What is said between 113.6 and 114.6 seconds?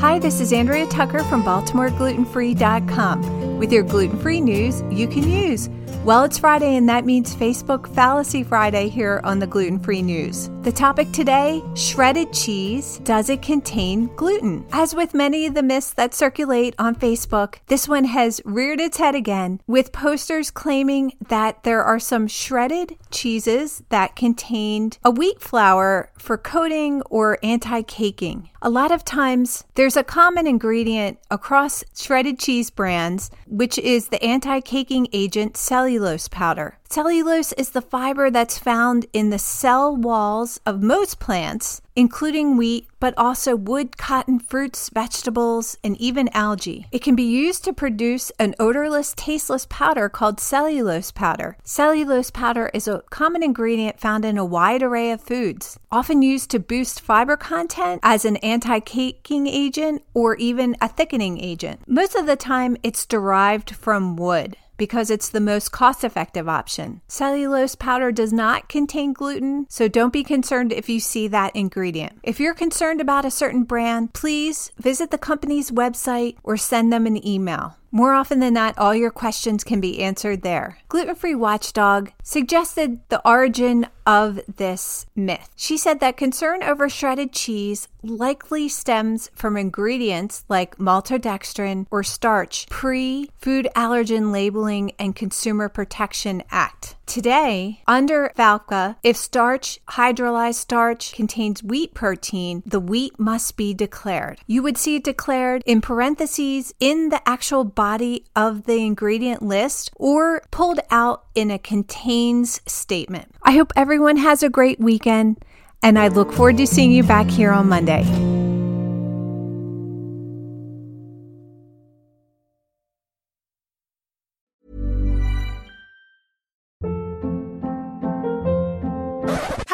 everyone has a